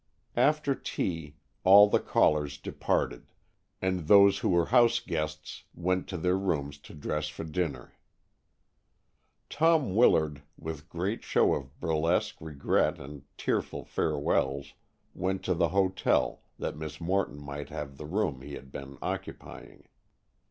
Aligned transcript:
After 0.35 0.73
tea 0.73 1.35
all 1.63 1.87
the 1.87 1.99
callers 1.99 2.57
departed, 2.57 3.31
and 3.83 4.07
those 4.07 4.39
who 4.39 4.49
were 4.49 4.65
house 4.73 4.99
guests 4.99 5.65
went 5.75 6.07
to 6.07 6.17
their 6.17 6.39
rooms 6.39 6.79
to 6.79 6.95
dress 6.95 7.27
for 7.27 7.43
dinner. 7.43 7.93
Tom 9.47 9.93
Willard, 9.95 10.41
with 10.57 10.89
great 10.89 11.23
show 11.23 11.53
of 11.53 11.79
burlesque 11.79 12.37
regret 12.41 12.97
and 12.99 13.25
tearful 13.37 13.85
farewells, 13.85 14.73
went 15.13 15.43
to 15.43 15.53
the 15.53 15.69
hotel, 15.69 16.41
that 16.57 16.75
Miss 16.75 16.99
Morton 16.99 17.37
might 17.39 17.69
have 17.69 17.97
the 17.97 18.07
room 18.07 18.41
he 18.41 18.55
had 18.55 18.71
been 18.71 18.97
occupying. 19.03 19.83